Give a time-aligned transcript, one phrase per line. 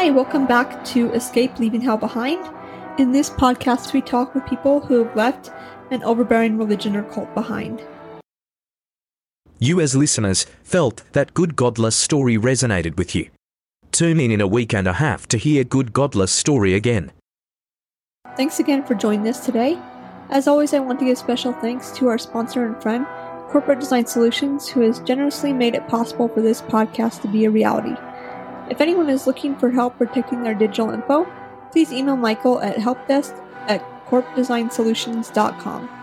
[0.00, 2.42] Hi, welcome back to Escape Leaving Hell Behind.
[2.98, 5.50] In this podcast, we talk with people who have left
[5.90, 7.84] an overbearing religion or cult behind.
[9.58, 13.28] You, as listeners, felt that Good Godless story resonated with you.
[13.92, 17.12] Tune in in a week and a half to hear Good Godless story again.
[18.38, 19.78] Thanks again for joining us today.
[20.30, 23.04] As always, I want to give special thanks to our sponsor and friend,
[23.50, 27.50] Corporate Design Solutions, who has generously made it possible for this podcast to be a
[27.50, 27.96] reality.
[28.70, 31.26] If anyone is looking for help protecting their digital info,
[31.72, 33.36] please email Michael at helpdesk
[33.68, 35.99] at corpdesignsolutions.com.